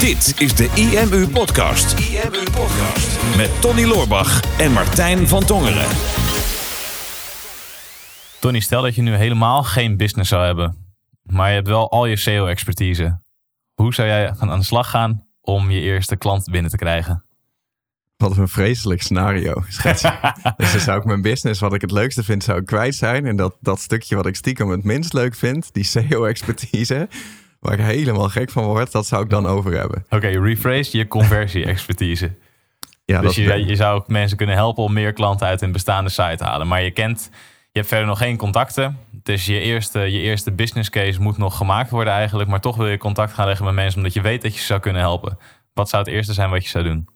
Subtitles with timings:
[0.00, 1.98] Dit is de IMU Podcast.
[1.98, 3.36] IMU Podcast.
[3.36, 5.86] Met Tony Loorbach en Martijn van Tongeren.
[8.40, 12.06] Tony, stel dat je nu helemaal geen business zou hebben, maar je hebt wel al
[12.06, 13.20] je SEO-expertise.
[13.74, 17.24] Hoe zou jij aan de slag gaan om je eerste klant binnen te krijgen?
[18.16, 19.54] Wat een vreselijk scenario.
[20.56, 23.26] Dus dan zou ik mijn business, wat ik het leukste vind, zou ik kwijt zijn.
[23.26, 27.08] En dat, dat stukje wat ik stiekem het minst leuk vind, die SEO-expertise,
[27.60, 30.04] waar ik helemaal gek van word, dat zou ik dan over hebben.
[30.08, 32.36] Oké, rephrase je conversie-expertise.
[33.04, 36.10] ja, dus je, je zou ook mensen kunnen helpen om meer klanten uit een bestaande
[36.10, 36.66] site te halen.
[36.66, 37.28] Maar je kent,
[37.72, 38.98] je hebt verder nog geen contacten.
[39.10, 42.48] Dus je eerste, je eerste business case moet nog gemaakt worden eigenlijk.
[42.48, 44.66] Maar toch wil je contact gaan leggen met mensen omdat je weet dat je ze
[44.66, 45.38] zou kunnen helpen.
[45.74, 47.08] Wat zou het eerste zijn wat je zou doen?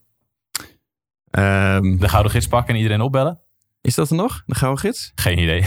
[1.30, 3.40] Um, de gouden gids pakken en iedereen opbellen?
[3.84, 5.12] Is dat er nog, de gouden gids?
[5.14, 5.60] Geen idee.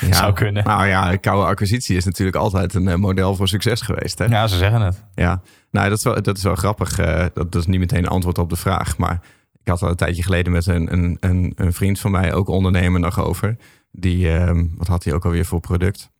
[0.00, 0.64] ja, Zou kunnen.
[0.64, 4.18] Nou ja, koude acquisitie is natuurlijk altijd een eh, model voor succes geweest.
[4.18, 4.24] Hè?
[4.24, 5.04] Ja, ze zeggen het.
[5.14, 6.98] Ja, nou dat is wel, dat is wel grappig.
[6.98, 8.98] Uh, dat, is niet meteen een antwoord op de vraag.
[8.98, 9.20] Maar
[9.60, 12.48] ik had al een tijdje geleden met een, een, een, een vriend van mij, ook
[12.48, 13.56] ondernemer, nog over.
[13.92, 16.10] Die, uh, wat had hij ook alweer voor product?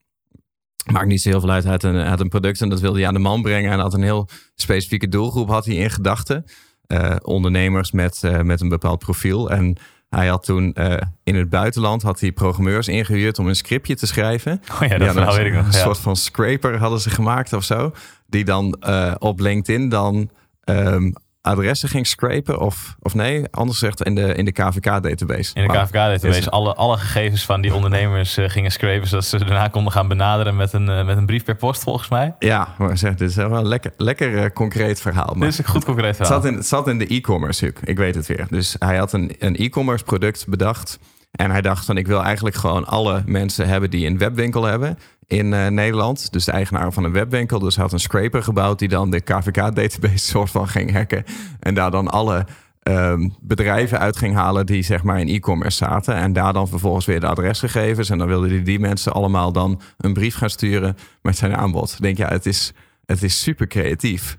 [0.92, 1.62] Maakt niet zo heel veel uit.
[1.62, 3.72] Hij had, een, had een product en dat wilde hij aan de man brengen.
[3.72, 6.44] En had een heel specifieke doelgroep had hij in gedachten.
[6.86, 9.50] Uh, ondernemers met, met een bepaald profiel.
[9.50, 9.76] En
[10.10, 14.06] hij had toen uh, in het buitenland had hij programmeurs ingehuurd om een scriptje te
[14.06, 14.62] schrijven.
[14.72, 15.66] Oh ja, dat ja, weet ik nog.
[15.66, 17.92] Een soort van scraper hadden ze gemaakt of zo.
[18.26, 18.84] Die dan
[19.18, 20.30] op LinkedIn dan
[20.64, 25.54] um, adressen ging scrapen of, of nee, anders gezegd in de, in de KVK-database.
[25.54, 26.50] In de KVK-database.
[26.50, 30.56] Alle, alle gegevens van die ondernemers uh, gingen scrapen, zodat ze daarna konden gaan benaderen
[30.56, 32.34] met een, uh, met een brief per post, volgens mij.
[32.38, 35.34] Ja, maar zeg, dit is wel een lekker, lekker uh, concreet verhaal.
[35.34, 36.34] Maar dit is een goed concreet verhaal.
[36.34, 38.46] Het zat in, het zat in de e-commerce, ik weet het weer.
[38.50, 40.98] Dus hij had een, een e-commerce product bedacht.
[41.30, 44.98] En hij dacht van, ik wil eigenlijk gewoon alle mensen hebben die een webwinkel hebben
[45.30, 46.32] in uh, Nederland.
[46.32, 47.58] Dus de eigenaar van een webwinkel.
[47.58, 51.24] Dus had een scraper gebouwd die dan de KVK-database soort van ging hacken.
[51.60, 52.46] En daar dan alle
[52.82, 56.14] um, bedrijven uit ging halen die zeg maar in e-commerce zaten.
[56.14, 58.10] En daar dan vervolgens weer de adresgegevens.
[58.10, 61.92] En dan wilde hij die mensen allemaal dan een brief gaan sturen met zijn aanbod.
[61.92, 62.72] Ik denk, ja, het is,
[63.06, 64.36] het is super creatief.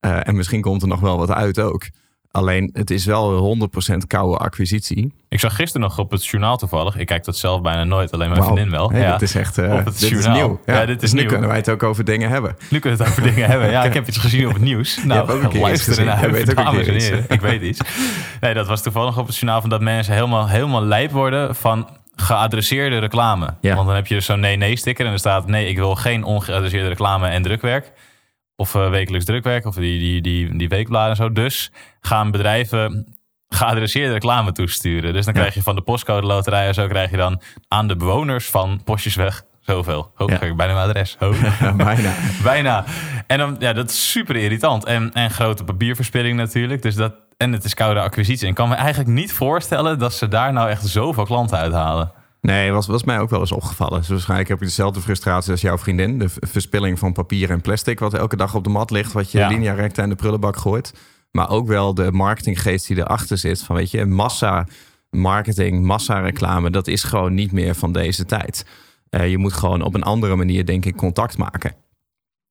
[0.00, 1.84] Uh, en misschien komt er nog wel wat uit ook.
[2.34, 3.56] Alleen het is wel
[3.92, 5.12] 100% koude acquisitie.
[5.28, 6.96] Ik zag gisteren nog op het journaal toevallig.
[6.96, 8.96] Ik kijk dat zelf bijna nooit, alleen mijn vriendin wel.
[8.96, 9.12] ja.
[9.12, 10.60] Dit is echt uh, dit is nieuw.
[10.66, 12.56] Ja, dit is dus nu kunnen wij het ook over dingen hebben.
[12.70, 13.70] Nu kunnen we het over dingen hebben.
[13.70, 15.04] Ja, ik heb iets gezien op het nieuws.
[15.04, 17.24] Nou, ook een luisteren naar weet ook dames en heren.
[17.28, 17.80] Ik weet iets.
[18.40, 21.88] Nee, dat was toevallig op het journaal van dat mensen helemaal, helemaal lijp worden van
[22.16, 23.54] geadresseerde reclame.
[23.60, 25.46] Want dan heb je dus zo'n nee-nee-sticker en er staat...
[25.46, 27.92] nee, ik wil geen ongeadresseerde reclame en drukwerk.
[28.56, 31.32] Of uh, wekelijks drukwerk, of die, die, die, die weekbladen en zo.
[31.32, 33.14] Dus gaan bedrijven
[33.48, 35.12] geadresseerde reclame toesturen.
[35.12, 37.96] Dus dan krijg je van de postcode loterij en zo krijg je dan aan de
[37.96, 40.10] bewoners van Postjesweg zoveel.
[40.14, 40.40] Hoop ja.
[40.40, 41.16] ik bijna mijn adres.
[41.76, 42.14] bijna.
[42.42, 42.84] bijna.
[43.26, 44.84] En dan, ja, dat is super irritant.
[44.84, 46.82] En, en grote papierverspilling natuurlijk.
[46.82, 48.44] Dus dat, en het is koude acquisitie.
[48.44, 52.12] En ik kan me eigenlijk niet voorstellen dat ze daar nou echt zoveel klanten uithalen.
[52.44, 53.98] Nee, was, was mij ook wel eens opgevallen.
[53.98, 56.18] Dus waarschijnlijk heb je dezelfde frustratie als jouw vriendin.
[56.18, 59.38] De verspilling van papier en plastic, wat elke dag op de mat ligt, wat je
[59.38, 59.48] ja.
[59.48, 60.94] linea recta in de prullenbak gooit.
[61.30, 63.62] Maar ook wel de marketinggeest die erachter zit.
[63.62, 64.66] Van weet je, massa
[65.10, 68.66] marketing, massa reclame, dat is gewoon niet meer van deze tijd.
[69.10, 71.74] Uh, je moet gewoon op een andere manier, denk ik, contact maken.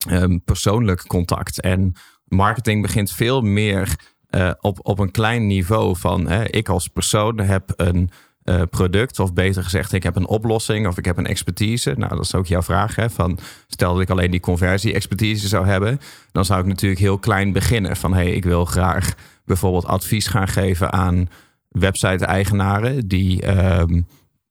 [0.10, 1.62] Um, persoonlijk contact.
[1.62, 1.94] En
[2.26, 3.96] marketing begint veel meer
[4.30, 8.10] uh, op, op een klein niveau van hè, ik als persoon heb een
[8.46, 9.20] uh, product.
[9.20, 11.94] Of beter gezegd, ik heb een oplossing of ik heb een expertise.
[11.98, 12.96] Nou, dat is ook jouw vraag.
[12.96, 13.38] Hè, van,
[13.68, 16.00] stel dat ik alleen die conversie-expertise zou hebben.
[16.32, 17.96] Dan zou ik natuurlijk heel klein beginnen.
[17.96, 19.14] Van hey, ik wil graag
[19.46, 21.30] bijvoorbeeld advies gaan geven aan
[21.70, 23.58] website-eigenaren die.
[23.80, 24.06] Um,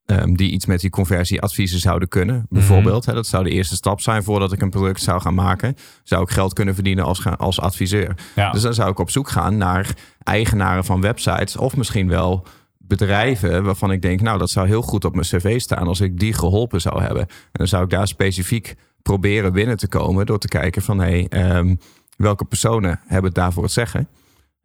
[0.05, 2.35] um, die iets met die conversieadviezen zouden kunnen.
[2.35, 2.45] Mhm.
[2.49, 5.75] Bijvoorbeeld, hè, dat zou de eerste stap zijn voordat ik een product zou gaan maken.
[6.03, 8.15] Zou ik geld kunnen verdienen als, als adviseur.
[8.35, 8.51] Ja.
[8.51, 9.89] Dus dan zou ik op zoek gaan naar
[10.23, 11.57] eigenaren van websites.
[11.57, 12.45] Of misschien wel
[12.87, 16.19] bedrijven waarvan ik denk, nou, dat zou heel goed op mijn cv staan als ik
[16.19, 17.21] die geholpen zou hebben.
[17.21, 21.25] En dan zou ik daar specifiek proberen binnen te komen door te kijken van, hé,
[21.29, 21.79] hey, um,
[22.17, 24.07] welke personen hebben het daarvoor het zeggen?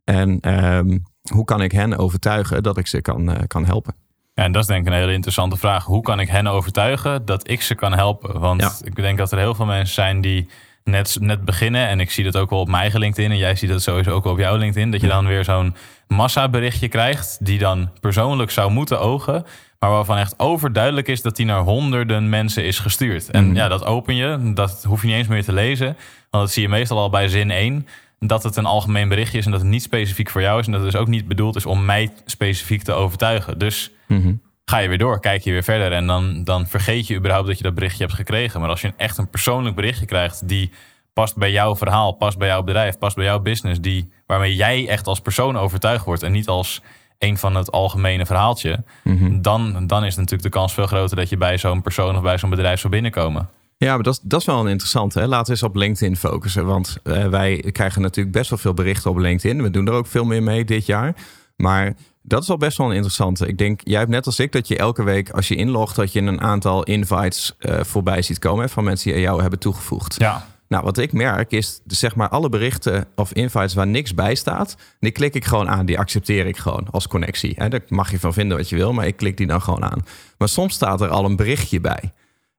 [0.05, 1.03] En um,
[1.33, 3.95] hoe kan ik hen overtuigen dat ik ze kan, uh, kan helpen?
[4.35, 5.85] Ja, en dat is denk ik een hele interessante vraag.
[5.85, 8.41] Hoe kan ik hen overtuigen dat ik ze kan helpen?
[8.41, 8.73] Want ja.
[8.83, 10.49] ik denk dat er heel veel mensen zijn die
[10.91, 11.89] net, net beginnen.
[11.89, 13.31] En ik zie dat ook wel op mijn LinkedIn.
[13.31, 14.91] En jij ziet dat sowieso ook wel op jouw LinkedIn.
[14.91, 15.75] Dat je dan weer zo'n
[16.09, 17.39] massaberichtje krijgt.
[17.41, 19.45] Die dan persoonlijk zou moeten ogen.
[19.79, 23.31] Maar waarvan echt overduidelijk is dat die naar honderden mensen is gestuurd.
[23.31, 23.57] En mhm.
[23.57, 24.53] ja, dat open je.
[24.55, 25.97] Dat hoef je niet eens meer te lezen.
[26.31, 27.87] Want dat zie je meestal al bij zin 1.
[28.21, 30.67] Dat het een algemeen berichtje is en dat het niet specifiek voor jou is.
[30.67, 33.59] En dat het dus ook niet bedoeld is om mij specifiek te overtuigen.
[33.59, 34.31] Dus mhm
[34.69, 35.93] ga je weer door, kijk je weer verder.
[35.93, 38.61] En dan, dan vergeet je überhaupt dat je dat berichtje hebt gekregen.
[38.61, 40.71] Maar als je echt een persoonlijk berichtje krijgt die
[41.13, 44.89] past bij jouw verhaal, past bij jouw bedrijf, past bij jouw business, die, waarmee jij
[44.89, 46.83] echt als persoon overtuigd wordt en niet als
[47.19, 49.41] een van het algemene verhaaltje, Mhm.
[49.41, 52.39] dan, dan is natuurlijk de kans veel groter dat je bij zo'n persoon of bij
[52.39, 53.49] zo'n bedrijf zou binnenkomen.
[53.77, 55.19] Ja, maar dat, is- dat is wel een interessante.
[55.19, 55.27] Hè?
[55.27, 56.67] Laten we eens op LinkedIn focussen.
[56.67, 59.63] Want eh, wij krijgen natuurlijk best wel veel berichten op LinkedIn.
[59.63, 61.15] We doen er ook veel meer mee dit jaar.
[61.57, 61.95] Maar
[62.29, 63.47] dat is al best wel een interessante.
[63.47, 65.97] Ik denk, jij hebt net als ik dat je elke week als je inlogt...
[65.97, 68.65] dat je een aantal invites eh, voorbij ziet komen...
[68.65, 70.15] hè, van mensen die jou hebben toegevoegd.
[70.19, 70.47] Ja.
[70.69, 74.35] Nou, wat ik merk is, dus zeg maar alle berichten of invites waar niks bij
[74.35, 75.87] staat, die klik ik gewoon aan.
[75.87, 77.53] Die accepteer ik gewoon als connectie.
[77.57, 79.85] Hè, daar mag je van vinden wat je wil, maar ik klik die dan gewoon
[79.85, 80.05] aan.
[80.39, 82.13] Maar soms staat er al een berichtje bij.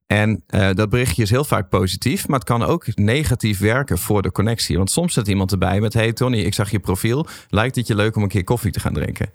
[0.07, 4.22] En eh, dat berichtje is heel vaak positief, maar het kan ook negatief werken voor
[4.22, 4.77] de connectie.
[4.77, 7.27] Want soms zit iemand erbij met: Hey Tony, ik zag je profiel.
[7.50, 9.30] Lijkt het je leuk om een keer koffie te gaan drinken?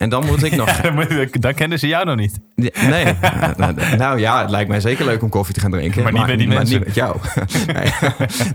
[0.00, 0.70] En dan moet ik nog.
[1.30, 2.40] dan, kennen ze jou nog niet.
[2.54, 3.14] Ja, Nee,
[3.96, 6.02] nou, ja, het lijkt mij zeker leuk om koffie te gaan drinken.
[6.02, 6.76] Maar niet met die mensen.
[6.78, 7.16] niet met jou.
[7.66, 7.92] nee,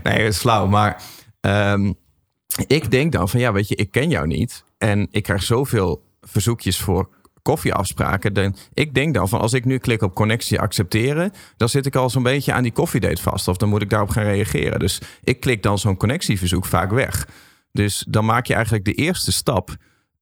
[0.02, 0.66] nee, dat is flauw.
[0.66, 1.02] Maar
[1.40, 1.92] ehm,
[2.66, 4.64] ik denk dan van ja, weet je, ik ken jou niet.
[4.78, 7.08] En ik krijg zoveel verzoekjes voor
[7.42, 8.32] koffieafspraken.
[8.32, 11.96] Dan, ik denk dan van als ik nu klik op connectie accepteren, dan zit ik
[11.96, 13.48] al zo'n beetje aan die koffiedate vast.
[13.48, 14.78] Of dan moet ik daarop gaan reageren.
[14.78, 17.28] Dus ik klik dan zo'n connectieverzoek vaak weg.
[17.72, 19.76] Dus dan maak je eigenlijk de eerste stap.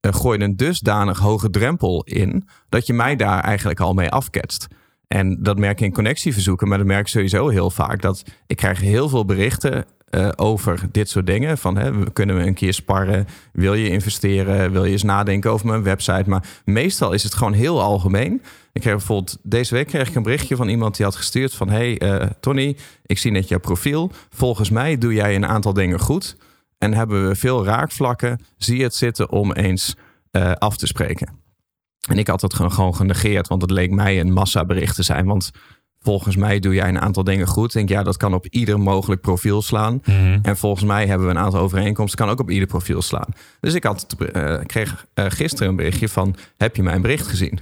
[0.05, 4.67] Eh, gooi een dusdanig hoge drempel in dat je mij daar eigenlijk al mee afketst.
[5.09, 8.03] En dat merk ik in connectieverzoeken, maar dat merk ik sowieso heel vaak.
[8.03, 11.59] Dat ik krijg heel veel berichten eh, over dit soort dingen.
[11.59, 13.27] Van hè, kunnen we een keer sparren?
[13.53, 14.73] Wil je investeren?
[14.73, 16.25] Wil je eens nadenken over mijn website?
[16.27, 18.43] Maar meestal is het gewoon heel algemeen.
[18.73, 21.69] Ik kreeg bijvoorbeeld deze week kreeg ik een berichtje van iemand die had gestuurd van
[21.69, 24.11] hey eh, Tony, ik zie net jouw profiel.
[24.31, 26.37] Volgens mij doe jij een aantal dingen goed.
[26.84, 28.40] En hebben we veel raakvlakken.
[28.56, 29.96] Zie je het zitten om eens
[30.31, 31.28] eh, af te spreken.
[32.08, 35.26] En ik had het gewoon, genegeerd, want het leek mij een massa bericht te zijn.
[35.26, 35.50] Want
[36.00, 37.66] volgens mij doe jij een aantal dingen goed.
[37.66, 40.02] Ik denk, ja, dat kan op ieder mogelijk profiel slaan.
[40.42, 43.28] En volgens mij hebben we een aantal overeenkomsten, kan ook op ieder profiel slaan.
[43.60, 47.60] Dus ik had, eh, kreeg eh, gisteren een berichtje van, heb je mijn bericht gezien?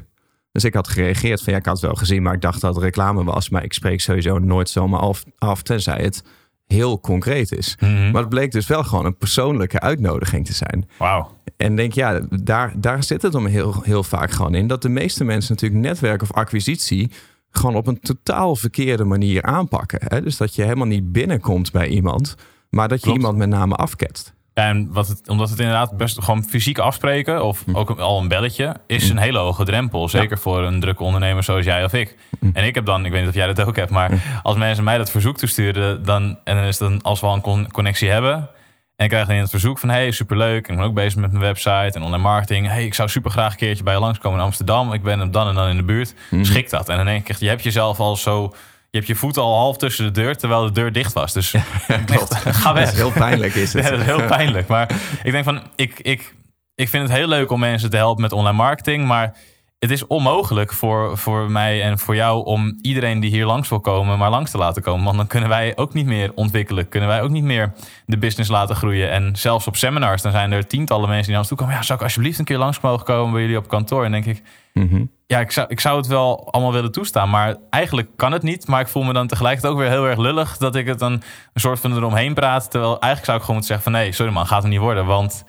[0.52, 2.74] Dus ik had gereageerd van, ja, ik had het wel gezien, maar ik dacht dat
[2.74, 3.48] het reclame was.
[3.48, 6.22] Maar ik spreek sowieso nooit zomaar af, af tenzij het
[6.66, 7.76] heel concreet is.
[7.80, 10.88] Maar het bleek dus wel gewoon een persoonlijke uitnodiging te zijn.
[10.98, 11.30] Wauw.
[11.56, 14.66] En denk, ja, daar, daar zit het om heel, heel vaak gewoon in.
[14.66, 17.10] Dat de meeste mensen natuurlijk netwerk of acquisitie
[17.50, 20.00] gewoon op een totaal verkeerde manier aanpakken.
[20.04, 20.22] Hè?
[20.22, 22.34] Dus dat je helemaal niet binnenkomt bij iemand,
[22.70, 23.18] maar dat je Klopt.
[23.18, 24.34] iemand met name afketst.
[24.54, 27.76] En wat het, omdat het inderdaad best gewoon fysiek afspreken of Hm.
[27.76, 30.08] ook al een belletje is een hele hoge drempel.
[30.08, 32.16] Zeker voor een drukke ondernemer zoals jij of ik.
[32.40, 32.50] Hm.
[32.52, 34.84] En ik heb dan, ik weet niet of jij dat ook hebt, maar als mensen
[34.84, 37.70] mij dat verzoek toesturen, dan, en dan is het dan als we al een con-
[37.70, 38.48] connectie hebben.
[38.96, 40.68] En ik krijg dan in het verzoek van hey, superleuk.
[40.68, 42.66] Ik ben ook bezig met mijn website en online marketing.
[42.66, 44.92] Hey, ik zou super graag een keertje bij je langskomen in Amsterdam.
[44.92, 46.14] Ik ben dan en dan in de buurt.
[46.28, 46.44] Hm.
[46.44, 46.88] Schik dat.
[46.88, 48.54] En dan denk ik, je hebt jezelf al zo.
[48.92, 51.32] Je hebt je voet al half tussen de deur, terwijl de deur dicht was.
[51.32, 52.92] Dus echt, ga weg.
[52.92, 53.84] Heel pijnlijk is het.
[53.84, 54.68] Ja, dat is heel pijnlijk.
[54.68, 54.90] Maar
[55.22, 56.34] ik denk van, ik, ik,
[56.74, 59.06] ik vind het heel leuk om mensen te helpen met online marketing.
[59.06, 59.36] Maar
[59.82, 63.80] het is onmogelijk voor, voor mij en voor jou om iedereen die hier langs wil
[63.80, 65.04] komen, maar langs te laten komen.
[65.04, 66.88] Want dan kunnen wij ook niet meer ontwikkelen.
[66.88, 67.72] Kunnen wij ook niet meer
[68.06, 69.10] de business laten groeien.
[69.10, 71.74] En zelfs op seminars, dan zijn er tientallen mensen die naar ons toe komen.
[71.74, 74.04] Ja, zou ik alsjeblieft een keer langs mogen komen bij jullie op kantoor?
[74.04, 74.42] En denk ik,
[74.72, 75.04] Mhm.
[75.26, 77.30] ja, ik zou, ik zou het wel allemaal willen toestaan.
[77.30, 78.66] Maar eigenlijk kan het niet.
[78.66, 81.12] Maar ik voel me dan tegelijkertijd ook weer heel erg lullig dat ik het dan
[81.12, 82.70] een soort van eromheen praat.
[82.70, 85.06] Terwijl eigenlijk zou ik gewoon moeten zeggen van nee, sorry man, gaat het niet worden.
[85.06, 85.44] Want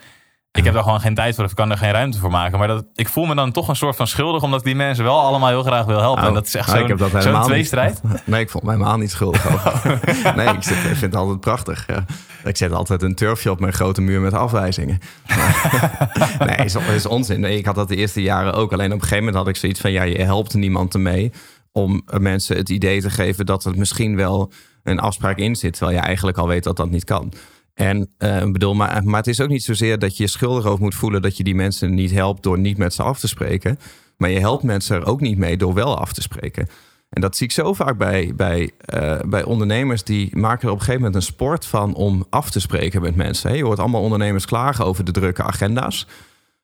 [0.58, 2.58] ik heb daar gewoon geen tijd voor of ik kan er geen ruimte voor maken.
[2.58, 5.04] Maar dat, ik voel me dan toch een soort van schuldig omdat ik die mensen
[5.04, 6.22] wel allemaal heel graag wil helpen.
[6.22, 7.50] Oh, en dat is echt nou, ik zo'n heb dat zo'n helemaal niet.
[7.50, 8.02] tweestrijd.
[8.26, 10.00] Nee, ik voel me helemaal niet schuldig over.
[10.36, 11.88] Nee, ik, zit, ik vind het altijd prachtig.
[11.88, 12.06] Ja.
[12.44, 15.00] Ik zet altijd een turfje op mijn grote muur met afwijzingen.
[15.28, 16.12] Maar-
[16.58, 17.40] nee, is, is onzin.
[17.40, 18.74] Nee, ik had dat de eerste jaren ook.
[18.74, 19.92] Alleen op een gegeven moment had ik zoiets van...
[19.92, 21.32] ja, je helpt niemand ermee
[21.72, 23.46] om mensen het idee te geven...
[23.46, 24.52] dat er misschien wel
[24.84, 25.74] een afspraak in zit...
[25.74, 27.34] terwijl je eigenlijk al weet dat dat niet kan.
[27.74, 30.84] En ik bedoel, maar, maar het is ook niet zozeer dat je je schuldig over
[30.84, 31.22] moet voelen...
[31.22, 33.80] dat je die mensen niet helpt door niet met ze af te spreken...
[34.18, 36.68] maar je helpt mensen er ook niet mee door wel af te spreken...
[37.14, 40.80] En dat zie ik zo vaak bij, bij, eh, bij ondernemers die maken er op
[40.80, 43.50] een gegeven moment een sport van om af te spreken met mensen.
[43.50, 46.08] Hè, Je hoort allemaal ondernemers klagen over de drukke agenda's.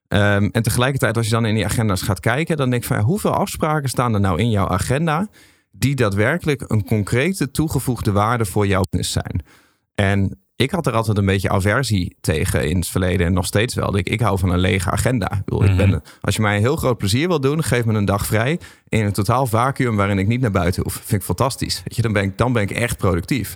[0.07, 2.99] Ehm, en tegelijkertijd, als je dan in die agenda's gaat kijken, dan denk ik van
[2.99, 5.27] hoeveel afspraken staan er nou in jouw agenda
[5.71, 9.43] die daadwerkelijk een concrete toegevoegde waarde voor jouw business zijn.
[9.95, 13.73] En ik had er altijd een beetje aversie tegen in het verleden en nog steeds
[13.73, 13.97] wel.
[13.97, 15.31] Ik, ik hou van een lege agenda.
[15.31, 17.93] Ik bedoel, ik ben, als je mij een heel groot plezier wil doen, geef me
[17.93, 20.93] een dag vrij in een totaal vacuüm waarin ik niet naar buiten hoef.
[20.93, 21.81] Vind ik fantastisch.
[21.83, 23.55] Weet je, dan, ben ik, dan ben ik echt productief.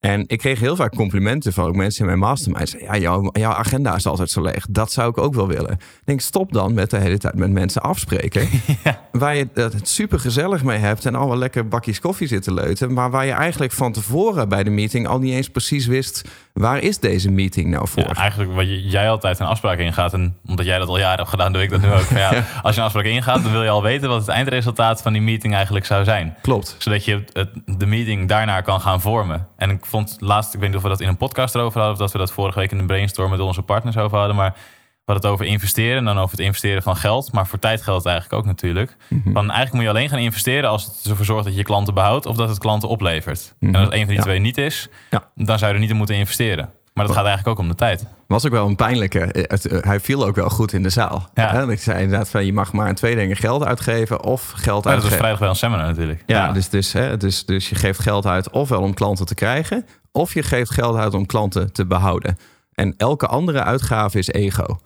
[0.00, 2.68] En ik kreeg heel vaak complimenten van ook mensen in mijn mastermind.
[2.68, 4.66] Zeiden, ja, jouw, jouw agenda is altijd zo leeg.
[4.70, 5.72] Dat zou ik ook wel willen.
[5.72, 8.48] Ik denk, stop dan met de hele tijd met mensen afspreken.
[9.12, 12.92] Waar je het super gezellig mee hebt en al wel lekker bakjes koffie zitten leuten.
[12.92, 16.28] Maar waar je eigenlijk van tevoren bij de meeting al niet eens precies wist...
[16.52, 18.02] waar is deze meeting nou voor?
[18.02, 20.12] Ja, eigenlijk wat jij altijd een afspraak ingaat.
[20.12, 22.08] En omdat jij dat al jaren hebt gedaan, doe ik dat nu ook.
[22.24, 25.12] ja, als je een afspraak ingaat, dan wil je al weten wat het eindresultaat van
[25.12, 26.36] die meeting eigenlijk zou zijn.
[26.42, 26.76] Klopt.
[26.78, 29.46] Zodat je het, de meeting daarna kan gaan vormen.
[29.56, 31.92] En ik vond laatst, ik weet niet of we dat in een podcast erover hadden,
[31.92, 34.52] of dat we dat vorige week in de brainstorm met onze partners over hadden, maar
[34.52, 37.82] we hadden het over investeren en dan over het investeren van geld, maar voor tijd
[37.82, 38.96] geldt het eigenlijk ook natuurlijk.
[39.08, 42.26] Mm eigenlijk moet je alleen gaan investeren als het ervoor zorgt dat je klanten behoudt
[42.26, 43.54] of dat het klanten oplevert.
[43.60, 45.30] En als een van die twee niet is, ja.
[45.34, 46.70] dan zou je er niet in moeten investeren.
[46.98, 48.06] Maar dat gaat eigenlijk ook om de tijd.
[48.26, 49.20] Was ook wel een pijnlijke.
[49.20, 51.28] Eh, hij viel ook wel goed in de zaal.
[51.34, 51.62] Ja.
[51.62, 54.90] Ik zei inderdaad van je mag maar aan twee dingen geld uitgeven of geld ja,
[54.90, 55.02] uitgeven.
[55.02, 56.22] Dat is vrijdag wel een seminar natuurlijk.
[56.26, 59.86] Ja, Dus, dus, hè, dus, dus je geeft geld uit ofwel om klanten te krijgen
[60.12, 62.38] of je geeft geld uit om klanten te behouden.
[62.72, 64.78] En elke andere uitgave is ego.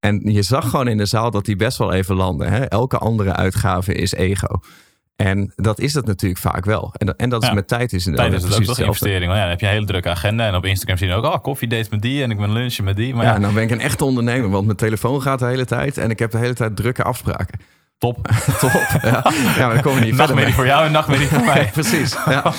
[0.00, 2.52] En je zag gewoon in de zaal dat die best wel even landen.
[2.52, 2.64] Hè?
[2.64, 4.60] Elke andere uitgave is ego.
[5.20, 6.94] En dat is het natuurlijk vaak wel.
[6.96, 9.32] En, en dat is met tijd is Tijd is het ook toch investering.
[9.32, 10.46] Ja, dan heb je een hele drukke agenda.
[10.46, 12.84] En op Instagram zie je ook, oh, koffie date met die en ik ben lunchen
[12.84, 13.14] met die.
[13.14, 14.50] Maar ja, ja, nou ben ik een echte ondernemer.
[14.50, 15.98] Want mijn telefoon gaat de hele tijd.
[15.98, 17.60] En ik heb de hele tijd drukke afspraken.
[17.98, 18.28] Top.
[18.60, 18.72] Top.
[19.02, 19.22] Ja,
[19.56, 21.70] ja maar dan komen we niet Nachtmerrie voor jou en nachtmerrie voor mij.
[21.72, 22.16] Precies.
[22.26, 22.52] Ja.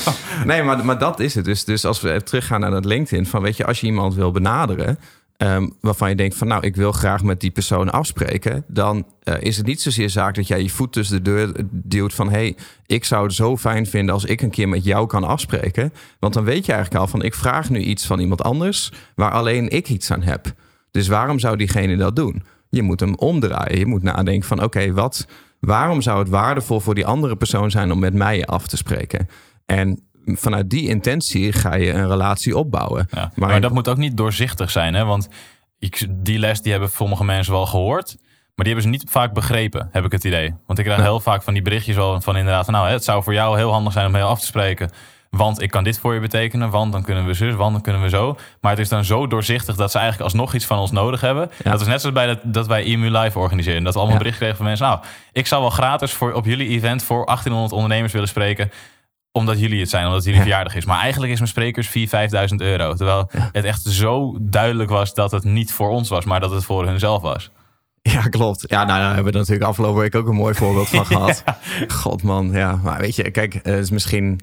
[0.45, 1.45] Nee, maar, maar dat is het.
[1.45, 3.25] Dus, dus als we teruggaan naar dat LinkedIn.
[3.25, 4.97] Van weet je, als je iemand wil benaderen.
[5.43, 8.63] Um, waarvan je denkt van nou, ik wil graag met die persoon afspreken.
[8.67, 12.13] Dan uh, is het niet zozeer zaak dat jij je voet tussen de deur duwt
[12.13, 15.23] van hey, ik zou het zo fijn vinden als ik een keer met jou kan
[15.23, 15.93] afspreken.
[16.19, 19.31] Want dan weet je eigenlijk al van ik vraag nu iets van iemand anders waar
[19.31, 20.53] alleen ik iets aan heb.
[20.91, 22.43] Dus waarom zou diegene dat doen?
[22.69, 23.79] Je moet hem omdraaien.
[23.79, 25.27] Je moet nadenken van oké, wat,
[25.59, 29.27] waarom zou het waardevol voor die andere persoon zijn om met mij af te spreken?
[29.65, 33.07] En vanuit die intentie ga je een relatie opbouwen.
[33.11, 35.05] maar, maar, dat moet ook niet doorzichtig zijn, hè?
[35.05, 35.29] Want
[36.09, 38.15] die les die hebben sommige mensen wel gehoord.
[38.55, 40.55] Maar die hebben ze niet vaak begrepen, heb ik het idee.
[40.65, 42.65] Want ik krijg heel vaak van die berichtjes wel van inderdaad...
[42.65, 44.91] Van, nou, het zou voor jou heel handig zijn om heel af te spreken...
[45.37, 48.01] Want ik kan dit voor je betekenen, want dan kunnen we zus, want dan kunnen
[48.01, 48.37] we zo.
[48.61, 51.51] Maar het is dan zo doorzichtig dat ze eigenlijk alsnog iets van ons nodig hebben.
[51.63, 53.83] Dat is net zoals bij dat, dat wij EMU Live organiseren.
[53.83, 54.23] Dat we allemaal ja.
[54.23, 54.85] bericht kregen van mensen.
[54.85, 54.99] Nou,
[55.31, 58.71] ik zou wel gratis voor, op jullie event voor 1800 ondernemers willen spreken
[59.31, 60.85] omdat jullie het zijn, omdat jullie verjaardag is.
[60.85, 61.93] Maar eigenlijk is mijn sprekers 4.000,
[62.49, 62.93] 5.000 euro.
[62.93, 66.63] Terwijl het echt zo duidelijk was dat het niet voor ons was, maar dat het
[66.63, 67.51] voor hunzelf was.
[68.01, 68.63] Ja, klopt.
[68.67, 71.43] Ja, nou, daar hebben we natuurlijk afgelopen week ook een mooi voorbeeld van gehad.
[71.87, 72.75] God man, ja.
[72.75, 74.39] Maar weet je, kijk, het is misschien...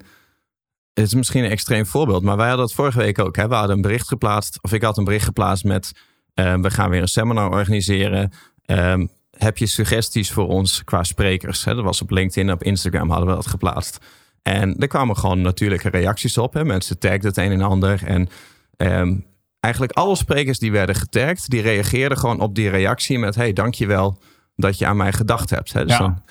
[0.94, 3.36] Het is misschien een extreem voorbeeld, maar wij hadden het vorige week ook.
[3.36, 3.48] Hè?
[3.48, 5.92] We hadden een bericht geplaatst, of ik had een bericht geplaatst met...
[6.34, 8.32] Uh, we gaan weer een seminar organiseren.
[8.66, 11.64] Um, heb je suggesties voor ons qua sprekers?
[11.64, 11.74] Hè?
[11.74, 13.98] Dat was op LinkedIn, op Instagram hadden we dat geplaatst.
[14.42, 16.54] En er kwamen gewoon natuurlijke reacties op.
[16.54, 16.64] Hè.
[16.64, 18.00] Mensen tagden het een en ander.
[18.04, 18.28] En
[18.76, 19.26] um,
[19.60, 24.18] eigenlijk alle sprekers die werden getagd, die reageerden gewoon op die reactie met: hey, dankjewel
[24.56, 25.72] dat je aan mij gedacht hebt.
[25.72, 25.84] Hè.
[25.84, 25.98] Dus ja.
[25.98, 26.22] dan,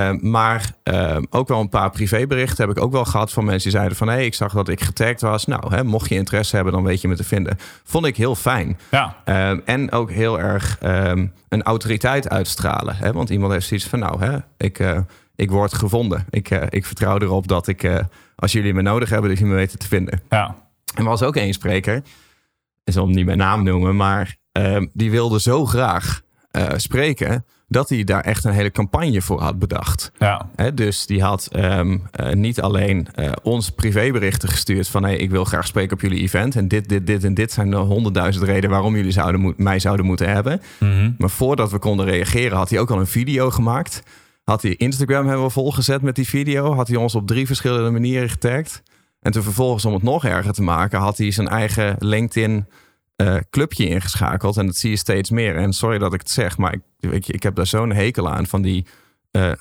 [0.00, 3.62] um, maar um, ook wel een paar privéberichten heb ik ook wel gehad van mensen
[3.62, 4.08] die zeiden van...
[4.08, 5.46] hé, hey, ik zag dat ik getagd was.
[5.46, 7.58] Nou, hè, mocht je interesse hebben, dan weet je me te vinden.
[7.84, 8.78] Vond ik heel fijn.
[8.90, 9.16] Ja.
[9.64, 10.78] en ook heel erg
[11.48, 12.96] een autoriteit uitstralen.
[12.96, 13.12] Hè?
[13.12, 14.78] Want iemand heeft zoiets van, nou, hè, ik...
[14.78, 14.98] Uh,
[15.36, 16.26] ik word gevonden.
[16.30, 17.98] Ik, uh, ik vertrouw erop dat ik, uh,
[18.36, 20.22] als jullie me nodig hebben, dat jullie me weten te vinden.
[20.30, 20.46] Ja.
[20.94, 22.02] En er was ook één spreker,
[22.84, 26.24] ik zal hem niet mijn naam noemen, maar uh, die wilde zo graag
[26.76, 30.10] spreken dat hij daar echt een hele campagne voor had bedacht.
[30.18, 30.48] Ja.
[30.54, 32.02] He, dus die had um,
[32.32, 33.08] niet alleen
[33.42, 37.06] ons privéberichten gestuurd van hey, ik wil graag spreken op jullie event en dit, dit,
[37.06, 40.62] dit en dit zijn de honderdduizend redenen waarom jullie zouden mij zouden moeten hebben.
[40.78, 41.14] Mm -hmm.
[41.18, 44.02] Maar voordat we konden reageren had hij ook al een video gemaakt
[44.50, 46.74] had hij Instagram hebben we volgezet met die video.
[46.74, 48.82] Had hij ons op drie verschillende manieren getagd.
[49.20, 52.66] En toen vervolgens, om het nog erger te maken, had hij zijn eigen LinkedIn
[53.16, 54.56] uh, clubje ingeschakeld.
[54.56, 55.56] En dat zie je steeds meer.
[55.56, 58.30] En sorry dat ik het zeg, maar ik, weet je, ik heb daar zo'n hekel
[58.30, 58.86] aan van die
[59.32, 59.52] uh,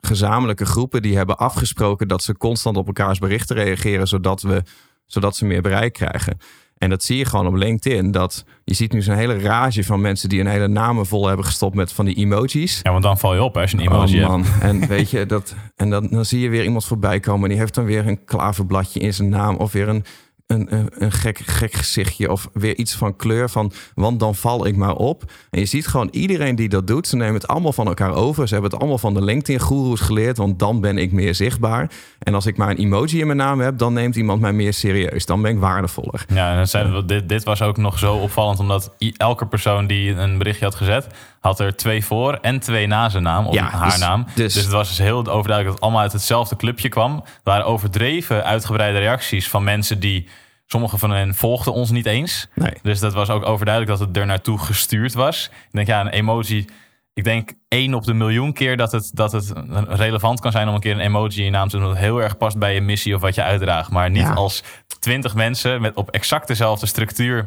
[0.00, 4.62] gezamenlijke groepen die hebben afgesproken dat ze constant op elkaars berichten reageren, zodat, we,
[5.06, 6.38] zodat ze meer bereik krijgen.
[6.80, 8.10] En dat zie je gewoon op LinkedIn.
[8.10, 11.44] Dat je ziet nu zo'n hele rage van mensen die een hele namen vol hebben
[11.44, 12.80] gestopt met van die emojis.
[12.82, 14.44] Ja, want dan val je op als je een emoji oh, man.
[14.60, 15.54] En weet je dat.
[15.76, 17.42] En dan, dan zie je weer iemand voorbij komen.
[17.42, 19.56] En die heeft dan weer een klaverbladje in zijn naam.
[19.56, 20.04] Of weer een
[20.50, 24.66] een, een, een, gek, gek gezichtje of weer iets van kleur van, want dan val
[24.66, 25.32] ik maar op.
[25.50, 28.46] En je ziet gewoon iedereen die dat doet, ze nemen het allemaal van elkaar over.
[28.48, 31.90] Ze hebben het allemaal van de LinkedIn-goeroes geleerd, want dan ben ik meer zichtbaar.
[32.18, 34.72] En als ik maar een emoji in mijn naam heb, dan neemt iemand mij meer
[34.72, 35.26] serieus.
[35.26, 36.24] Dan ben ik waardevoller.
[36.34, 40.38] Ja, en zijn, dit, dit was ook nog zo opvallend, omdat elke persoon die een
[40.38, 41.06] berichtje had gezet,
[41.40, 44.26] had er twee voor en twee na zijn naam, of ja, haar dus, naam.
[44.34, 47.16] Dus, dus, het was dus heel overduidelijk dat het allemaal uit hetzelfde clubje kwam.
[47.16, 50.28] Er waren overdreven uitgebreide reacties van mensen die
[50.72, 52.48] Sommige van hen volgden ons niet eens.
[52.54, 52.72] Nee.
[52.82, 55.46] Dus dat was ook overduidelijk dat het er naartoe gestuurd was.
[55.46, 56.66] Ik denk, ja, een emoji.
[57.14, 59.52] Ik denk één op de miljoen keer dat het, dat het
[59.88, 61.86] relevant kan zijn om een keer een emoji in je naam te doen.
[61.86, 63.90] Dat heel erg past bij je missie of wat je uitdraagt.
[63.90, 64.62] Maar niet als
[64.98, 67.46] twintig mensen met op exact dezelfde structuur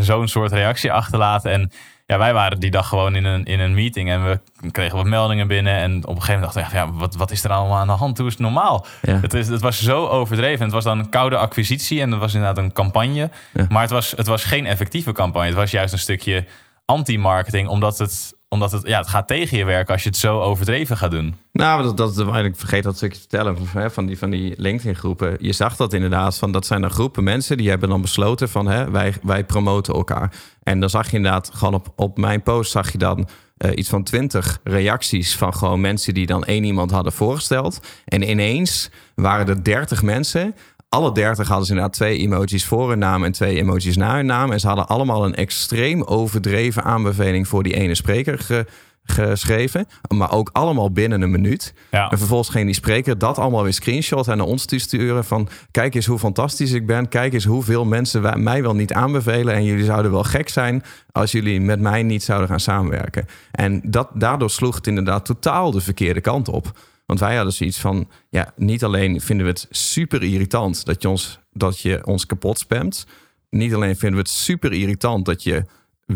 [0.00, 1.52] zo'n soort reactie achterlaten.
[1.52, 1.70] En
[2.08, 5.06] ja, wij waren die dag gewoon in een, in een meeting en we kregen wat
[5.06, 5.74] meldingen binnen.
[5.74, 7.92] En op een gegeven moment dachten we, ja, wat, wat is er allemaal aan de
[7.92, 8.18] hand?
[8.18, 8.86] Hoe is het normaal?
[9.00, 10.64] Het, is, het was zo overdreven.
[10.64, 13.30] Het was dan een koude acquisitie en dat was inderdaad een campagne.
[13.68, 15.48] Maar het was, het was geen effectieve campagne.
[15.48, 16.44] Het was juist een stukje
[16.84, 20.40] anti-marketing, omdat het omdat het, ja, het gaat tegen je werken als je het zo
[20.40, 21.34] overdreven gaat doen.
[21.52, 25.36] Nou, dat, dat, ik vergeet dat stukje te vertellen van die, van die LinkedIn-groepen.
[25.40, 28.66] Je zag dat inderdaad, van, dat zijn dan groepen mensen die hebben dan besloten van
[28.66, 30.32] hè, wij, wij promoten elkaar.
[30.68, 33.88] En dan zag je inderdaad gewoon op, op mijn post zag je dan uh, iets
[33.88, 37.80] van twintig reacties van gewoon mensen die dan één iemand hadden voorgesteld.
[38.04, 40.54] En ineens waren er dertig mensen
[40.88, 44.26] alle dertig hadden ze inderdaad twee emojis voor hun naam en twee emojis na hun
[44.26, 44.52] naam.
[44.52, 48.66] En ze hadden allemaal een extreem overdreven aanbeveling voor die ene spreker
[49.12, 49.86] geschreven.
[50.16, 51.74] Maar ook allemaal binnen een minuut.
[51.90, 55.24] En vervolgens ging die spreker dat allemaal weer screenshot en naar ons sturen.
[55.24, 57.08] Van kijk eens hoe fantastisch ik ben.
[57.08, 59.54] Kijk eens hoeveel mensen mij wel niet aanbevelen.
[59.54, 63.26] En jullie zouden wel gek zijn als jullie met mij niet zouden gaan samenwerken.
[63.50, 66.72] En dat, daardoor sloeg het inderdaad totaal de verkeerde kant op.
[67.06, 71.08] Want wij hadden zoiets van, ja, niet alleen vinden we het super irritant dat je
[71.08, 73.06] ons, dat je ons kapot spamt.
[73.50, 75.64] Niet alleen vinden we het super irritant dat je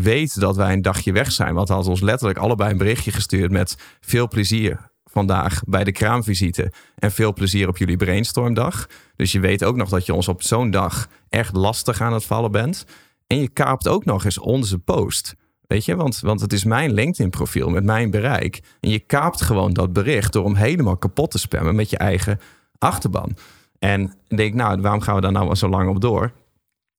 [0.01, 1.53] weet dat wij een dagje weg zijn.
[1.53, 5.91] Want hij had ons letterlijk allebei een berichtje gestuurd met veel plezier vandaag bij de
[5.91, 6.71] kraamvisite.
[6.95, 8.87] En veel plezier op jullie brainstormdag.
[9.15, 12.25] Dus je weet ook nog dat je ons op zo'n dag echt lastig aan het
[12.25, 12.85] vallen bent.
[13.27, 15.35] En je kaapt ook nog eens onze post.
[15.67, 18.61] Weet je, want, want het is mijn LinkedIn-profiel met mijn bereik.
[18.79, 22.39] En je kaapt gewoon dat bericht door hem helemaal kapot te spammen met je eigen
[22.77, 23.35] achterban.
[23.79, 26.31] En denk, nou, waarom gaan we daar nou zo lang op door?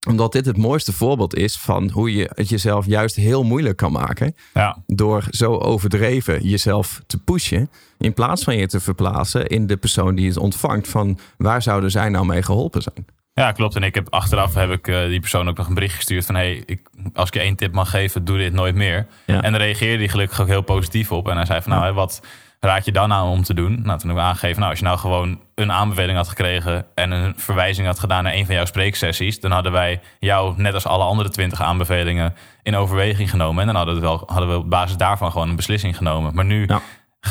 [0.08, 3.92] Omdat dit het mooiste voorbeeld is van hoe je het jezelf juist heel moeilijk kan
[3.92, 4.34] maken.
[4.54, 4.76] Ja.
[4.86, 7.70] Door zo overdreven jezelf te pushen.
[7.98, 10.88] In plaats van je te verplaatsen in de persoon die het ontvangt.
[10.88, 13.06] Van waar zouden zij nou mee geholpen zijn?
[13.34, 13.76] Ja, klopt.
[13.76, 16.34] En ik heb achteraf heb ik uh, die persoon ook nog een bericht gestuurd van
[16.34, 16.80] hey, ik,
[17.14, 19.06] als ik je één tip mag geven, doe dit nooit meer.
[19.26, 21.28] En daar reageerde hij gelukkig ook heel positief op.
[21.28, 22.20] En hij zei van nou, wat
[22.64, 23.80] raad je dan aan om te doen?
[23.82, 27.10] Nou, toen heb ik aangegeven, nou, als je nou gewoon een aanbeveling had gekregen en
[27.10, 30.86] een verwijzing had gedaan naar een van jouw spreeksessies, dan hadden wij jou, net als
[30.86, 33.60] alle andere twintig aanbevelingen, in overweging genomen.
[33.60, 36.34] En dan hadden we, wel, hadden we op basis daarvan gewoon een beslissing genomen.
[36.34, 36.68] Maar nu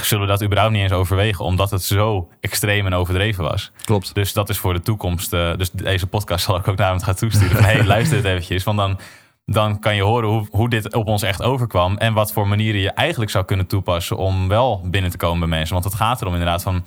[0.01, 3.71] zullen we dat überhaupt niet eens overwegen, omdat het zo extreem en overdreven was.
[3.85, 4.13] Klopt.
[4.13, 5.33] Dus dat is voor de toekomst.
[5.33, 7.55] Uh, dus deze podcast zal ik ook naar hem gaan toesturen.
[7.55, 8.63] Van, hey, luister het eventjes.
[8.63, 8.99] Want dan,
[9.45, 11.97] dan kan je horen hoe, hoe dit op ons echt overkwam.
[11.97, 15.57] En wat voor manieren je eigenlijk zou kunnen toepassen om wel binnen te komen bij
[15.57, 15.73] mensen.
[15.73, 16.85] Want het gaat erom inderdaad van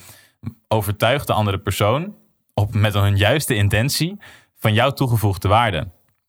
[0.68, 2.14] overtuig de andere persoon
[2.54, 4.18] op, met hun juiste intentie
[4.58, 5.88] van jouw toegevoegde waarde.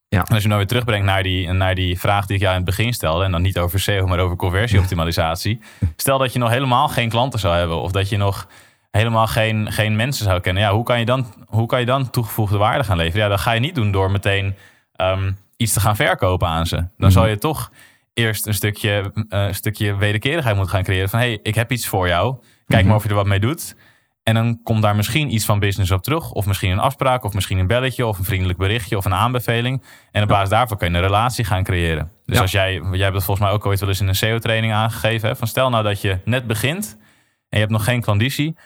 [0.10, 0.24] Ja.
[0.26, 2.62] En als je nou weer terugbrengt naar die, naar die vraag die ik jou in
[2.62, 5.60] het begin stelde, en dan niet over SEO, maar over conversieoptimalisatie.
[5.96, 8.48] Stel dat je nog helemaal geen klanten zou hebben, of dat je nog
[8.92, 10.64] helemaal geen, geen mensen zou kennen.
[10.64, 13.22] Ja, hoe kan je dan, hoe kan je dan toegevoegde waarde gaan leveren?
[13.22, 14.56] Ja, dat ga je niet doen door meteen
[15.02, 16.76] um, iets te gaan verkopen aan ze.
[16.76, 17.72] Dan mm zal je toch
[18.14, 21.10] eerst een stukje, uh, stukje wederkerigheid moeten gaan creëren.
[21.10, 22.36] Van hey, ik heb iets voor jou.
[22.66, 22.88] Kijk mhm.
[22.88, 23.76] maar of je er wat mee doet.
[24.24, 26.32] En dan komt daar misschien iets van business op terug.
[26.32, 29.84] Of misschien een afspraak, of misschien een belletje, of een vriendelijk berichtje, of een aanbeveling.
[30.12, 32.12] En op basis daarvan kun je een relatie gaan creëren.
[32.26, 34.74] Dus als jij, jij hebt het volgens mij ook ooit wel eens in een SEO-training
[34.74, 35.30] aangegeven.
[35.30, 38.58] Hè, van stel nou dat je net begint en je hebt nog geen klanditie.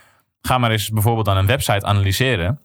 [0.42, 2.60] Ga maar eens bijvoorbeeld dan een website analyseren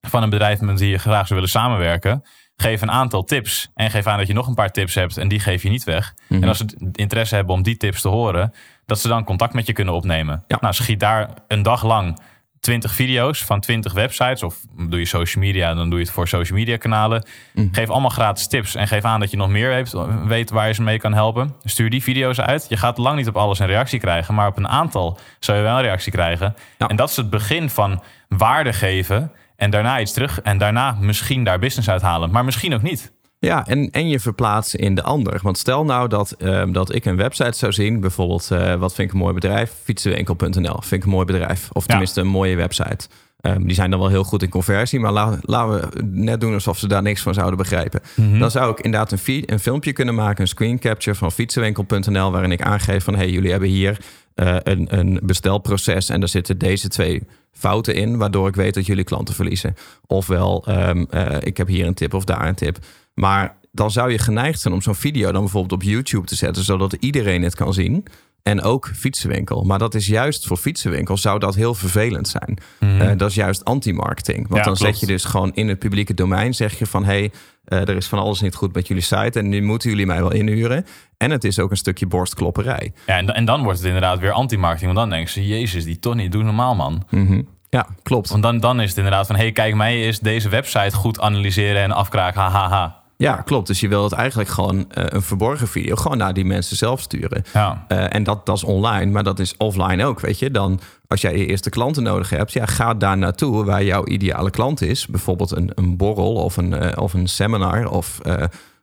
[0.00, 2.22] van een bedrijf met wie je graag zou willen samenwerken.
[2.56, 5.28] Geef een aantal tips en geef aan dat je nog een paar tips hebt en
[5.28, 6.14] die geef je niet weg.
[6.28, 6.48] En mhm.
[6.48, 8.52] als ze interesse hebben om die tips te horen,
[8.86, 10.44] dat ze dan contact met je kunnen opnemen.
[10.46, 10.58] Ja.
[10.60, 12.18] Nou, schiet daar een dag lang
[12.64, 14.42] 20 video's van 20 websites.
[14.42, 17.26] Of doe je social media, dan doe je het voor social media kanalen.
[17.52, 17.66] Mhm.
[17.72, 19.86] Geef allemaal gratis tips en geef aan dat je nog meer
[20.26, 21.54] weet waar je ze mee kan helpen.
[21.64, 22.66] Stuur die video's uit.
[22.68, 25.64] Je gaat lang niet op alles een reactie krijgen, maar op een aantal zou je
[25.64, 26.54] wel een reactie krijgen.
[26.78, 30.40] En dat is het begin van waarde geven en daarna iets terug.
[30.40, 33.12] En daarna misschien daar business uithalen, maar misschien ook niet.
[33.38, 35.38] Ja, en, en je verplaatsen in de ander.
[35.42, 39.08] Want stel nou dat, ehm, dat ik een website zou zien, bijvoorbeeld, uh, wat vind
[39.08, 39.72] ik een mooi bedrijf?
[39.82, 41.68] Fietsenwinkel.nl vind ik een mooi bedrijf.
[41.72, 43.08] Of tenminste een mooie website.
[43.46, 46.78] Um, die zijn dan wel heel goed in conversie, maar laten we net doen alsof
[46.78, 48.00] ze daar niks van zouden begrijpen.
[48.14, 48.38] Mhm.
[48.38, 52.52] Dan zou ik inderdaad een, een filmpje kunnen maken, een screen capture van fietsenwinkel.nl, waarin
[52.52, 53.98] ik aangeef van hey, jullie hebben hier
[54.34, 58.86] uh, een, een bestelproces en daar zitten deze twee fouten in, waardoor ik weet dat
[58.86, 59.74] jullie klanten verliezen.
[60.06, 62.78] Ofwel, um, uh, ik heb hier een tip of daar een tip.
[63.14, 66.64] Maar dan zou je geneigd zijn om zo'n video dan bijvoorbeeld op YouTube te zetten,
[66.64, 68.04] zodat iedereen het kan zien.
[68.44, 69.62] en ook fietsenwinkel.
[69.62, 72.58] Maar dat is juist voor fietsenwinkel zou dat heel vervelend zijn.
[72.80, 74.48] Mm dat is juist anti-marketing.
[74.48, 77.32] Want dan zet je dus gewoon in het publieke domein, zeg je van hé, hey,
[77.68, 80.20] uh, er is van alles niet goed met jullie site en nu moeten jullie mij
[80.20, 80.86] wel inhuren.
[81.16, 82.92] En het is ook een stukje borstklopperij.
[83.06, 84.92] Ja, en, en dan wordt het inderdaad weer anti-marketing.
[84.92, 87.06] Want dan denken ze, jezus, die Tony, doe normaal man.
[87.10, 88.28] Mm Ja, klopt.
[88.28, 91.20] Want dan, dan is het inderdaad van, hé, hey, kijk, mij is deze website goed
[91.20, 93.02] analyseren en afkraken, hahaha.
[93.16, 93.66] Ja, klopt.
[93.66, 97.00] Dus je wil het eigenlijk gewoon uh, een verborgen video gewoon naar die mensen zelf
[97.00, 97.42] sturen.
[97.52, 97.84] Ja.
[97.88, 100.50] Uh, en dat, dat is online, maar dat is offline ook, weet je.
[100.50, 104.50] Dan als jij je eerste klanten nodig hebt, ja, ga daar naartoe waar jouw ideale
[104.50, 105.06] klant is.
[105.06, 108.20] Bijvoorbeeld een, een borrel of een, uh, of een seminar of,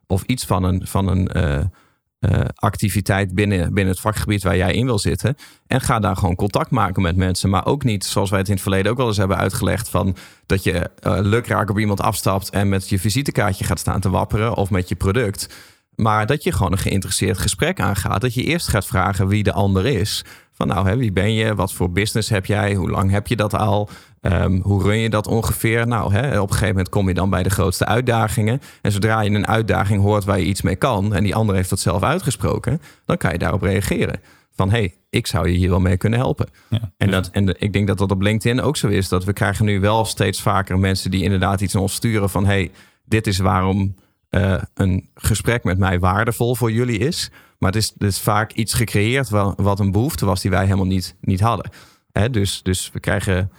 [0.08, 1.30] of iets van een, van een
[2.22, 5.36] uh, activiteit binnen, binnen het vakgebied waar jij in wil zitten.
[5.68, 7.50] En ga daar gewoon contact maken met mensen.
[7.50, 10.16] Maar ook niet, zoals wij het in het verleden ook wel eens hebben uitgelegd, van
[10.46, 14.56] dat je uh, lukraak op iemand afstapt en met je visitekaartje gaat staan te wapperen
[14.56, 15.48] of met je product.
[15.96, 18.22] Maar dat je gewoon een geïnteresseerd gesprek aangaat.
[18.22, 20.26] Dat je eerst gaat vragen wie de ander is.
[20.52, 21.56] Van nou, hè, wie ben je?
[21.56, 22.74] Wat voor business heb jij?
[22.74, 23.90] Hoe lang heb je dat al?
[24.22, 25.88] Um, hoe run je dat ongeveer?
[25.88, 28.62] Nou, hè, op een gegeven moment kom je dan bij de grootste uitdagingen.
[28.82, 31.14] En zodra je een uitdaging hoort waar je iets mee kan...
[31.14, 32.82] en die ander heeft dat zelf uitgesproken...
[33.06, 34.20] dan kan je daarop reageren.
[34.52, 36.50] Van, hé, hey, ik zou je hier wel mee kunnen helpen.
[36.70, 39.10] Ja, en, dat, en ik denk dat dat op LinkedIn ook zo is.
[39.10, 42.30] Dat we krijgen nu wel steeds vaker mensen die inderdaad iets naar ons sturen...
[42.30, 42.72] van, hé, hey,
[43.06, 43.96] dit is waarom
[44.30, 47.32] uh, een gesprek met mij waardevol voor jullie is...
[47.58, 50.86] Maar het is, het is vaak iets gecreëerd wat een behoefte was die wij helemaal
[50.86, 51.72] niet, niet hadden.
[52.12, 53.52] Hè, dus, dus we krijgen,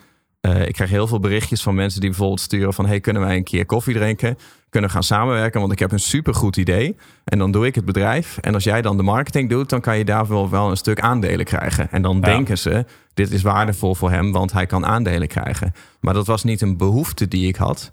[0.46, 2.86] uh, ik krijg heel veel berichtjes van mensen die bijvoorbeeld sturen van...
[2.86, 4.38] hey, kunnen wij een keer koffie drinken?
[4.68, 5.60] Kunnen gaan samenwerken?
[5.60, 6.96] Want ik heb een supergoed idee.
[7.24, 8.38] En dan doe ik het bedrijf.
[8.38, 11.00] En als jij dan de marketing doet, dan kan je daar wel, wel een stuk
[11.00, 11.90] aandelen krijgen.
[11.90, 15.72] En dan denken ze, dit is waardevol voor hem, want hij kan aandelen krijgen.
[16.00, 17.92] Maar dat was niet een behoefte die ik had...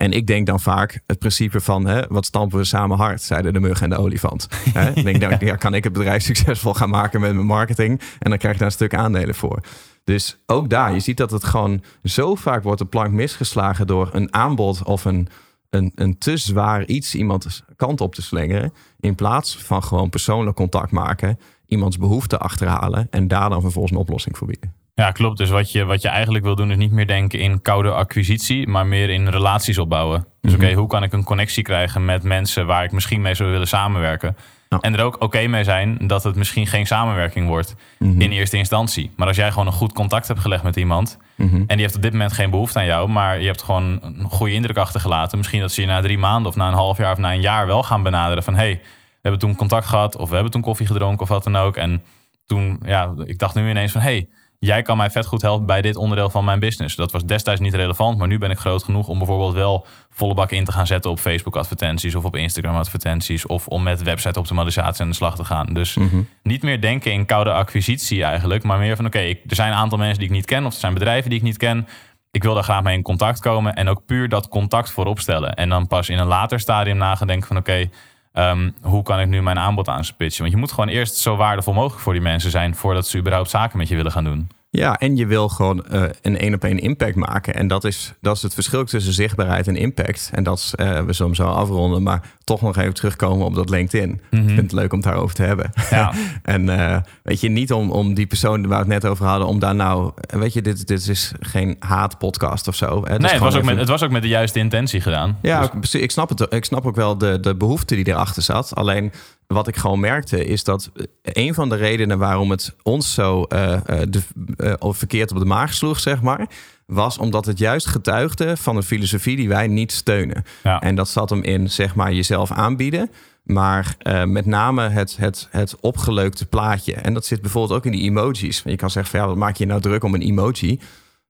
[0.00, 3.52] En ik denk dan vaak het principe van hè, wat stampen we samen hard, zeiden
[3.52, 4.48] de mug en de olifant.
[4.78, 4.90] Hè?
[4.90, 8.30] Ik denk, dan ja, kan ik het bedrijf succesvol gaan maken met mijn marketing en
[8.30, 9.60] dan krijg ik daar een stuk aandelen voor.
[10.04, 14.08] Dus ook daar, je ziet dat het gewoon zo vaak wordt de plank misgeslagen door
[14.12, 15.28] een aanbod of een,
[15.70, 18.72] een, een te zwaar iets iemand kant op te slingeren.
[19.00, 24.00] In plaats van gewoon persoonlijk contact maken, iemands behoefte achterhalen en daar dan vervolgens een
[24.00, 24.79] oplossing voor bieden.
[25.00, 25.38] Ja, klopt.
[25.38, 28.68] Dus wat je, wat je eigenlijk wil doen is niet meer denken in koude acquisitie,
[28.68, 30.26] maar meer in relaties opbouwen.
[30.40, 30.76] Dus oké, mhm.
[30.76, 34.36] hoe kan ik een connectie krijgen met mensen waar ik misschien mee zou willen samenwerken?
[34.80, 38.20] En er ook oké mee zijn dat het misschien geen samenwerking wordt mhm.
[38.20, 39.10] in eerste instantie.
[39.16, 41.56] Maar als jij gewoon een goed contact hebt gelegd met iemand mhm.
[41.56, 44.30] en die heeft op dit moment geen behoefte aan jou, maar je hebt gewoon een
[44.30, 45.38] goede indruk achtergelaten.
[45.38, 47.40] Misschien dat ze je na drie maanden of na een half jaar of na een
[47.40, 50.62] jaar wel gaan benaderen van hey, we hebben toen contact gehad of we hebben toen
[50.62, 51.76] koffie gedronken of wat dan ook.
[51.76, 52.02] En
[52.46, 54.28] toen, ja, ik dacht nu ineens van hey,
[54.60, 56.96] jij kan mij vet goed helpen bij dit onderdeel van mijn business.
[56.96, 60.34] Dat was destijds niet relevant, maar nu ben ik groot genoeg om bijvoorbeeld wel volle
[60.34, 64.02] bak in te gaan zetten op Facebook advertenties of op Instagram advertenties of om met
[64.02, 65.66] website optimalisatie aan de slag te gaan.
[65.66, 66.22] Dus mhm.
[66.42, 69.98] niet meer denken in koude acquisitie eigenlijk, maar meer van oké, er zijn een aantal
[69.98, 71.88] mensen die ik niet ken of er zijn bedrijven die ik niet ken.
[72.30, 75.54] Ik wil daar graag mee in contact komen en ook puur dat contact voorop stellen.
[75.54, 77.88] En dan pas in een later stadium nagedenken van oké,
[78.32, 80.40] ehm, hoe kan ik nu mijn aanbod aan ze pitchen?
[80.40, 83.50] Want je moet gewoon eerst zo waardevol mogelijk voor die mensen zijn voordat ze überhaupt
[83.50, 84.48] zaken met je willen gaan doen.
[84.72, 87.54] Ja, en je wil gewoon uh, een één op één impact maken.
[87.54, 90.30] En dat is, dat is het verschil tussen zichtbaarheid en impact.
[90.34, 93.70] En dat is, uh, we zullen zo afronden, maar toch nog even terugkomen op dat
[93.70, 94.10] LinkedIn.
[94.30, 94.46] Ik mhm.
[94.46, 95.70] vind het leuk om het daarover te hebben.
[95.90, 96.12] Ja.
[96.42, 99.46] en uh, weet je, niet om, om die persoon waar we het net over hadden,
[99.46, 103.04] om daar nou, weet je, dit, dit is geen haatpodcast of zo.
[103.04, 103.18] Hè?
[103.18, 105.38] Nee, het was, ook met, het was ook met de juiste intentie gedaan.
[105.42, 105.94] Ja, dus...
[105.94, 106.46] ik, snap het.
[106.50, 108.74] Ik snap ook wel de, de behoefte die erachter zat.
[108.74, 109.12] Alleen
[109.52, 110.90] wat ik gewoon merkte is dat
[111.22, 114.22] een van de redenen waarom het ons zo uh, de,
[114.56, 116.48] uh, verkeerd op de maag sloeg, zeg maar,
[116.86, 120.44] was omdat het juist getuigde van een filosofie die wij niet steunen.
[120.62, 120.80] Ja.
[120.80, 123.10] En dat zat hem in, zeg maar, jezelf aanbieden.
[123.42, 126.94] Maar uh, met name het, het, het opgeleukte plaatje.
[126.94, 128.62] En dat zit bijvoorbeeld ook in die emojis.
[128.64, 130.80] Je kan zeggen van ja, wat maak je nou druk om een emoji?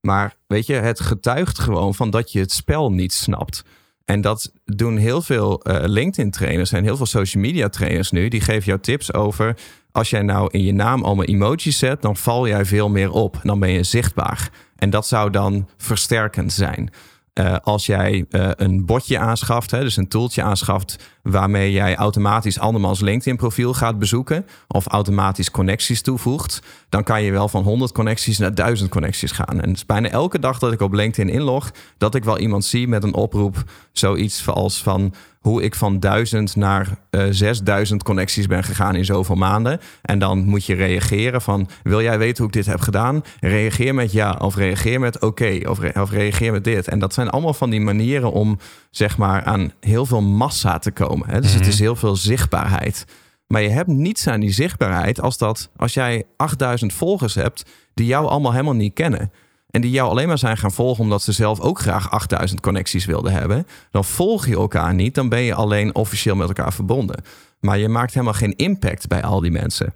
[0.00, 3.64] Maar weet je, het getuigt gewoon van dat je het spel niet snapt.
[4.10, 8.28] En dat doen heel veel uh, LinkedIn-trainers en heel veel social media-trainers nu.
[8.28, 9.56] Die geven jou tips over.
[9.92, 13.40] Als jij nou in je naam allemaal emojis zet, dan val jij veel meer op.
[13.42, 14.50] Dan ben je zichtbaar.
[14.76, 16.90] En dat zou dan versterkend zijn.
[17.40, 22.58] Uh, als jij uh, een botje aanschaft, hè, dus een tooltje aanschaft waarmee jij automatisch
[22.58, 28.38] andermans LinkedIn-profiel gaat bezoeken of automatisch connecties toevoegt, dan kan je wel van 100 connecties
[28.38, 29.60] naar 1000 connecties gaan.
[29.60, 32.64] En het is bijna elke dag dat ik op LinkedIn inlog, dat ik wel iemand
[32.64, 38.02] zie met een oproep, zoiets als van hoe ik van 1000 naar uh, eh, 6000
[38.02, 39.80] connecties ben gegaan in zoveel maanden.
[40.02, 43.22] En dan moet je reageren van, wil jij weten hoe ik dit heb gedaan?
[43.40, 46.88] Reageer met ja, of reageer met oké, of, of reageer met dit.
[46.88, 48.58] En dat zijn allemaal van die manieren om
[48.90, 51.28] zeg maar aan heel veel massa te komen.
[51.28, 51.40] Hè?
[51.40, 51.70] Dus het mhm.
[51.70, 53.04] is heel veel zichtbaarheid.
[53.46, 58.06] Maar je hebt niets aan die zichtbaarheid als dat als jij 8000 volgers hebt die
[58.06, 59.32] jou allemaal helemaal niet kennen.
[59.70, 63.04] En die jou alleen maar zijn gaan volgen omdat ze zelf ook graag 8000 connecties
[63.04, 63.66] wilden hebben.
[63.90, 67.22] Dan volg je elkaar niet, dan ben je alleen officieel met elkaar verbonden.
[67.60, 69.94] Maar je maakt helemaal geen impact bij al die mensen.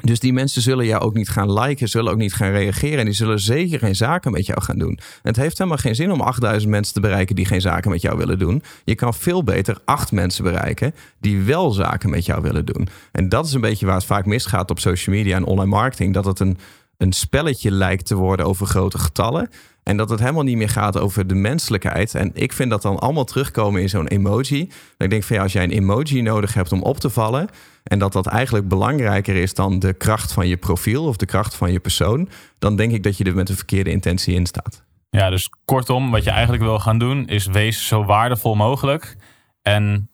[0.00, 2.98] Dus die mensen zullen jou ook niet gaan liken, zullen ook niet gaan reageren.
[2.98, 4.98] En die zullen zeker geen zaken met jou gaan doen.
[5.22, 8.16] Het heeft helemaal geen zin om 8000 mensen te bereiken die geen zaken met jou
[8.16, 8.62] willen doen.
[8.84, 12.88] Je kan veel beter acht mensen bereiken die wel zaken met jou willen doen.
[13.12, 16.14] En dat is een beetje waar het vaak misgaat op social media en online marketing.
[16.14, 16.58] Dat het een,
[17.04, 19.50] een spelletje lijkt te worden over grote getallen.
[19.82, 22.14] En dat het helemaal niet meer gaat over de menselijkheid.
[22.14, 24.70] En ik vind dat dan allemaal terugkomen in zo'n emoji.
[24.98, 27.48] ik denk van ja, als jij een emoji nodig hebt om op te vallen.
[27.82, 31.54] En dat dat eigenlijk belangrijker is dan de kracht van je profiel of de kracht
[31.54, 32.28] van je persoon.
[32.58, 34.82] Dan denk ik dat je er met de verkeerde intentie in staat.
[35.10, 39.16] Ja, dus kortom, wat je eigenlijk wil gaan doen is wees zo waardevol mogelijk.
[39.62, 40.08] En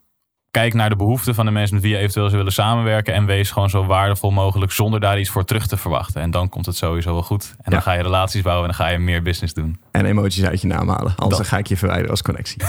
[0.51, 3.15] kijk naar de behoeften van de mensen met wie je eventueel zou willen samenwerken.
[3.15, 6.21] En wees gewoon zo waardevol mogelijk zonder daar iets voor terug te verwachten.
[6.21, 7.55] En dan komt het sowieso wel goed.
[7.63, 9.81] En dan ga je relaties bouwen en dan ga je meer business doen.
[9.91, 11.13] En emoties uit je naam halen.
[11.17, 12.63] Anders dan ga ik je verwijderen als connectie.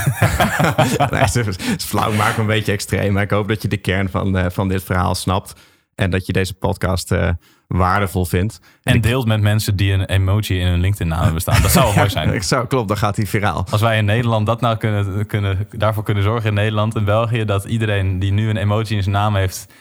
[1.10, 3.14] nee, het is flauw, maak een beetje extreem.
[3.14, 5.54] Maar ik hoop dat je de kern van, uh, van dit verhaal snapt.
[5.96, 7.30] En dat je deze podcast uh,
[7.72, 8.60] waardevol vindt.
[8.84, 11.62] En, deelt met mensen die een emoji in hun LinkedIn-naam hebben staan.
[11.62, 12.34] Dat zou wel mooi zijn.
[12.34, 13.66] Ik zou, klopt, dan gaat hij viraal.
[13.70, 17.46] Als wij in Nederland dat nou kunnen, kunnen, daarvoor kunnen zorgen in Nederland en België...
[17.46, 19.74] dat iedereen die nu een emoji in zijn naam heeft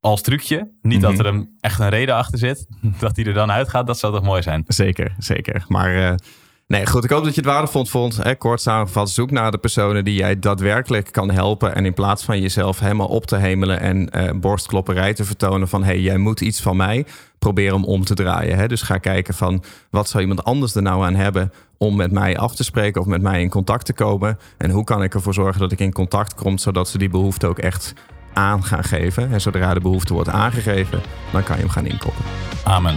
[0.00, 0.70] als trucje...
[0.82, 1.20] niet dat mhm.
[1.20, 2.66] er een, echt een reden achter zit,
[3.00, 3.86] dat die er dan uitgaat...
[3.86, 4.64] dat zou toch mooi zijn?
[4.66, 5.64] Zeker, zeker.
[5.68, 5.96] Maar...
[5.96, 6.14] Uh,
[6.72, 7.04] Nee, goed.
[7.04, 8.16] Ik hoop dat je het waardevol vond.
[8.16, 11.74] Hè, kort samengevat, zoek naar de personen die jij daadwerkelijk kan helpen.
[11.74, 15.82] En in plaats van jezelf helemaal op te hemelen en uh, borstklopperij te vertonen van...
[15.82, 17.06] hé, hey, jij moet iets van mij,
[17.38, 18.56] probeer hem om te draaien.
[18.56, 18.68] Hè?
[18.68, 21.52] Dus ga kijken van, wat zou iemand anders er nou aan hebben...
[21.76, 24.38] om met mij af te spreken of met mij in contact te komen?
[24.58, 26.58] En hoe kan ik ervoor zorgen dat ik in contact kom...
[26.58, 27.92] zodat ze die behoefte ook echt
[28.32, 29.32] aan gaan geven.
[29.32, 31.00] En zodra de behoefte wordt aangegeven,
[31.32, 32.24] dan kan je hem gaan inkoppen.
[32.64, 32.96] Amen.